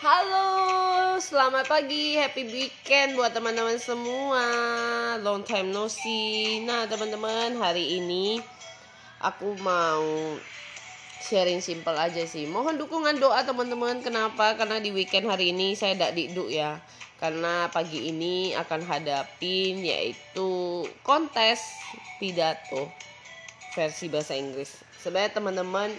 Halo, 0.00 1.20
selamat 1.20 1.68
pagi, 1.68 2.16
happy 2.16 2.48
weekend 2.48 3.20
buat 3.20 3.36
teman-teman 3.36 3.76
semua. 3.76 4.48
Long 5.20 5.44
time 5.44 5.76
no 5.76 5.92
see. 5.92 6.64
Nah, 6.64 6.88
teman-teman, 6.88 7.60
hari 7.60 8.00
ini 8.00 8.40
aku 9.20 9.60
mau 9.60 10.00
sharing 11.20 11.60
simple 11.60 11.92
aja 11.92 12.24
sih. 12.24 12.48
Mohon 12.48 12.80
dukungan 12.80 13.20
doa 13.20 13.44
teman-teman. 13.44 14.00
Kenapa? 14.00 14.56
Karena 14.56 14.80
di 14.80 14.88
weekend 14.88 15.28
hari 15.28 15.52
ini 15.52 15.76
saya 15.76 15.92
tidak 15.92 16.16
diduk 16.16 16.48
ya. 16.48 16.80
Karena 17.20 17.68
pagi 17.68 18.08
ini 18.08 18.56
akan 18.56 18.80
hadapin 18.88 19.84
yaitu 19.84 20.80
kontes 21.04 21.60
pidato 22.16 22.88
versi 23.76 24.08
bahasa 24.08 24.32
Inggris. 24.32 24.80
Sebenarnya 24.96 25.36
teman-teman 25.36 25.92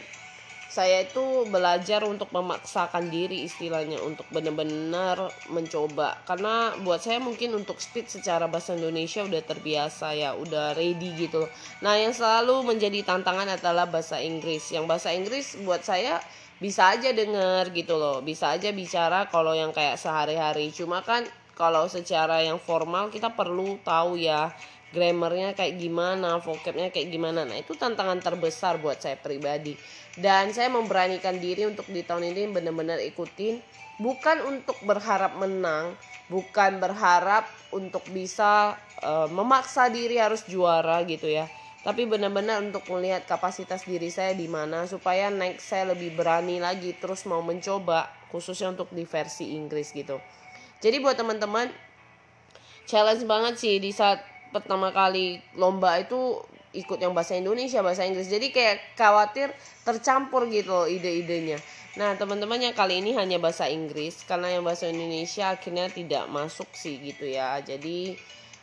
saya 0.72 1.04
itu 1.04 1.44
belajar 1.52 2.08
untuk 2.08 2.32
memaksakan 2.32 3.12
diri 3.12 3.44
istilahnya 3.44 4.00
untuk 4.00 4.24
benar-benar 4.32 5.28
mencoba. 5.52 6.16
Karena 6.24 6.72
buat 6.80 7.04
saya 7.04 7.20
mungkin 7.20 7.52
untuk 7.60 7.84
speed 7.84 8.08
secara 8.08 8.48
bahasa 8.48 8.80
Indonesia 8.80 9.20
udah 9.28 9.44
terbiasa 9.44 10.16
ya 10.16 10.32
udah 10.32 10.72
ready 10.80 11.28
gitu. 11.28 11.44
Nah 11.84 12.00
yang 12.00 12.16
selalu 12.16 12.64
menjadi 12.64 13.04
tantangan 13.04 13.60
adalah 13.60 13.84
bahasa 13.84 14.24
Inggris. 14.24 14.72
Yang 14.72 14.86
bahasa 14.88 15.12
Inggris 15.12 15.60
buat 15.60 15.84
saya 15.84 16.24
bisa 16.64 16.96
aja 16.96 17.12
denger 17.12 17.76
gitu 17.76 18.00
loh. 18.00 18.24
Bisa 18.24 18.56
aja 18.56 18.72
bicara 18.72 19.28
kalau 19.28 19.52
yang 19.52 19.76
kayak 19.76 20.00
sehari-hari. 20.00 20.72
Cuma 20.72 21.04
kan 21.04 21.28
kalau 21.60 21.92
secara 21.92 22.48
yang 22.48 22.64
formal 22.64 23.12
kita 23.12 23.28
perlu 23.36 23.76
tahu 23.84 24.16
ya 24.16 24.56
grammarnya 24.92 25.56
kayak 25.56 25.80
gimana, 25.80 26.38
vocabnya 26.44 26.92
kayak 26.92 27.10
gimana. 27.12 27.48
Nah, 27.48 27.58
itu 27.58 27.76
tantangan 27.76 28.20
terbesar 28.20 28.78
buat 28.78 29.00
saya 29.00 29.16
pribadi. 29.16 29.76
Dan 30.16 30.52
saya 30.52 30.68
memberanikan 30.68 31.40
diri 31.40 31.64
untuk 31.64 31.88
di 31.88 32.04
tahun 32.04 32.36
ini 32.36 32.52
benar-benar 32.52 33.00
ikutin 33.00 33.64
bukan 34.04 34.44
untuk 34.44 34.76
berharap 34.84 35.40
menang, 35.40 35.96
bukan 36.28 36.84
berharap 36.84 37.48
untuk 37.72 38.04
bisa 38.12 38.76
uh, 39.00 39.32
memaksa 39.32 39.88
diri 39.88 40.20
harus 40.20 40.44
juara 40.50 41.00
gitu 41.08 41.32
ya. 41.32 41.48
Tapi 41.82 42.06
benar-benar 42.06 42.62
untuk 42.62 42.86
melihat 42.94 43.26
kapasitas 43.26 43.86
diri 43.90 44.14
saya 44.14 44.38
di 44.38 44.46
mana 44.46 44.86
supaya 44.86 45.34
next 45.34 45.66
saya 45.66 45.94
lebih 45.98 46.14
berani 46.14 46.62
lagi 46.62 46.94
terus 46.94 47.26
mau 47.26 47.42
mencoba 47.42 48.06
khususnya 48.30 48.70
untuk 48.70 48.94
di 48.94 49.02
versi 49.02 49.58
Inggris 49.58 49.90
gitu. 49.90 50.22
Jadi 50.78 50.98
buat 51.02 51.18
teman-teman 51.18 51.74
challenge 52.86 53.26
banget 53.26 53.54
sih 53.58 53.82
di 53.82 53.90
saat 53.90 54.22
pertama 54.52 54.92
kali 54.92 55.40
lomba 55.56 55.98
itu 56.00 56.40
ikut 56.72 57.00
yang 57.04 57.12
bahasa 57.12 57.36
Indonesia 57.36 57.84
bahasa 57.84 58.08
Inggris. 58.08 58.32
Jadi 58.32 58.52
kayak 58.52 58.96
khawatir 58.96 59.52
tercampur 59.84 60.48
gitu 60.48 60.88
ide-idenya. 60.88 61.60
Nah 62.00 62.16
teman-teman 62.16 62.60
yang 62.60 62.76
kali 62.76 63.04
ini 63.04 63.12
hanya 63.20 63.36
bahasa 63.36 63.68
Inggris 63.68 64.24
karena 64.24 64.56
yang 64.56 64.64
bahasa 64.64 64.88
Indonesia 64.88 65.52
akhirnya 65.52 65.92
tidak 65.92 66.32
masuk 66.32 66.72
sih 66.72 66.96
gitu 67.04 67.28
ya. 67.28 67.60
Jadi 67.60 68.16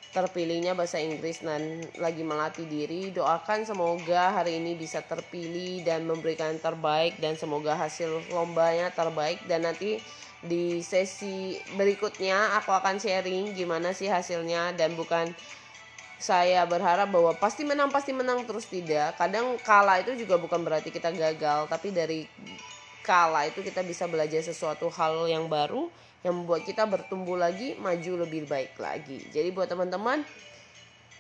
terpilihnya 0.08 0.72
bahasa 0.72 0.97
Inggris 0.97 1.45
dan 1.45 1.84
lagi 2.00 2.25
melatih 2.25 2.64
diri. 2.64 3.12
Doakan 3.12 3.69
semoga 3.69 4.41
hari 4.41 4.56
ini 4.56 4.73
bisa 4.73 5.05
terpilih 5.05 5.84
dan 5.84 6.08
memberikan 6.08 6.56
terbaik 6.56 7.20
dan 7.20 7.36
semoga 7.36 7.77
hasil 7.77 8.33
lombanya 8.33 8.89
terbaik. 8.97 9.45
Dan 9.45 9.69
nanti 9.69 10.00
di 10.41 10.80
sesi 10.80 11.61
berikutnya 11.77 12.56
aku 12.56 12.73
akan 12.73 12.97
sharing 12.97 13.52
gimana 13.52 13.92
sih 13.92 14.08
hasilnya 14.08 14.73
dan 14.78 14.97
bukan 14.97 15.28
saya 16.19 16.66
berharap 16.66 17.06
bahwa 17.14 17.30
pasti 17.38 17.62
menang 17.62 17.94
pasti 17.94 18.11
menang 18.11 18.42
terus 18.42 18.66
tidak. 18.66 19.14
Kadang 19.14 19.55
kalah 19.62 20.02
itu 20.02 20.19
juga 20.19 20.34
bukan 20.34 20.61
berarti 20.66 20.91
kita 20.91 21.14
gagal 21.14 21.70
tapi 21.70 21.94
dari 21.94 22.27
kalah 23.06 23.47
itu 23.47 23.62
kita 23.62 23.86
bisa 23.86 24.05
belajar 24.11 24.42
sesuatu 24.42 24.91
hal 24.91 25.30
yang 25.30 25.46
baru 25.46 25.89
yang 26.27 26.34
membuat 26.34 26.66
kita 26.66 26.83
bertumbuh 26.83 27.39
lagi 27.39 27.78
maju 27.78 28.27
lebih 28.27 28.50
baik 28.50 28.74
lagi. 28.83 29.22
Jadi 29.30 29.55
buat 29.55 29.70
teman-teman 29.70 30.27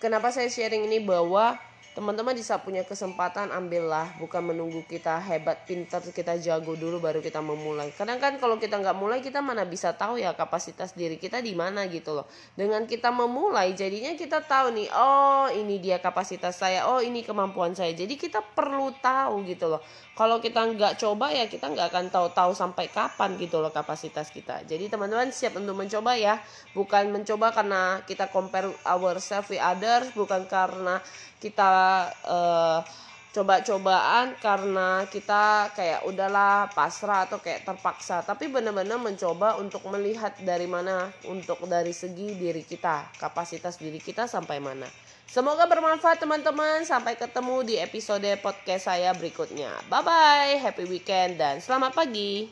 kenapa 0.02 0.34
saya 0.34 0.50
sharing 0.50 0.90
ini 0.90 0.98
bahwa 0.98 1.54
teman-teman 1.98 2.30
bisa 2.30 2.62
punya 2.62 2.86
kesempatan 2.86 3.50
ambillah. 3.50 4.14
Bukan 4.22 4.38
menunggu 4.54 4.86
kita 4.86 5.18
hebat 5.18 5.66
pintar 5.66 5.98
kita 5.98 6.38
jago 6.38 6.78
dulu 6.78 7.02
baru 7.02 7.18
kita 7.18 7.42
memulai. 7.42 7.90
Kadang 7.90 8.22
kan 8.22 8.38
kalau 8.38 8.54
kita 8.54 8.78
nggak 8.78 8.94
mulai 8.94 9.18
kita 9.18 9.42
mana 9.42 9.66
bisa 9.66 9.90
tahu 9.98 10.14
ya 10.14 10.30
kapasitas 10.38 10.94
diri 10.94 11.18
kita 11.18 11.42
di 11.42 11.58
mana 11.58 11.90
gitu 11.90 12.14
loh. 12.14 12.30
Dengan 12.54 12.86
kita 12.86 13.10
memulai 13.10 13.74
jadinya 13.74 14.14
kita 14.14 14.46
tahu 14.46 14.78
nih 14.78 14.86
oh 14.94 15.50
ini 15.50 15.82
dia 15.82 15.98
kapasitas 15.98 16.62
saya 16.62 16.86
oh 16.86 17.02
ini 17.02 17.26
kemampuan 17.26 17.74
saya. 17.74 17.90
Jadi 17.90 18.14
kita 18.14 18.46
perlu 18.46 18.94
tahu 19.02 19.42
gitu 19.50 19.66
loh. 19.66 19.82
Kalau 20.14 20.38
kita 20.38 20.70
nggak 20.70 21.02
coba 21.02 21.34
ya 21.34 21.50
kita 21.50 21.66
nggak 21.66 21.90
akan 21.90 22.14
tahu-tahu 22.14 22.54
sampai 22.54 22.94
kapan 22.94 23.34
gitu 23.42 23.58
loh 23.58 23.74
kapasitas 23.74 24.30
kita. 24.30 24.62
Jadi 24.70 24.86
teman-teman 24.86 25.34
siap 25.34 25.58
untuk 25.58 25.74
mencoba 25.74 26.14
ya. 26.14 26.38
Bukan 26.78 27.10
mencoba 27.10 27.50
karena 27.50 28.06
kita 28.06 28.30
compare 28.30 28.70
ourselves 28.86 29.50
with 29.50 29.58
others 29.58 30.14
bukan 30.14 30.46
karena 30.46 31.02
kita 31.38 31.87
uh, 32.26 32.80
coba-cobaan 33.28 34.34
karena 34.40 35.04
kita 35.06 35.70
kayak 35.76 36.02
udahlah 36.08 36.66
pasrah 36.72 37.28
atau 37.28 37.38
kayak 37.38 37.62
terpaksa. 37.62 38.24
Tapi 38.24 38.48
benar-benar 38.48 38.98
mencoba 38.98 39.60
untuk 39.60 39.84
melihat 39.92 40.34
dari 40.42 40.66
mana 40.66 41.12
untuk 41.28 41.62
dari 41.68 41.92
segi 41.92 42.34
diri 42.34 42.64
kita 42.64 43.14
kapasitas 43.20 43.76
diri 43.76 44.00
kita 44.00 44.26
sampai 44.26 44.58
mana. 44.58 44.88
Semoga 45.28 45.68
bermanfaat 45.68 46.24
teman-teman. 46.24 46.88
Sampai 46.88 47.20
ketemu 47.20 47.60
di 47.60 47.74
episode 47.76 48.26
podcast 48.40 48.88
saya 48.88 49.12
berikutnya. 49.12 49.70
Bye 49.92 50.00
bye 50.00 50.56
happy 50.56 50.88
weekend 50.88 51.36
dan 51.36 51.60
selamat 51.60 51.92
pagi 51.92 52.48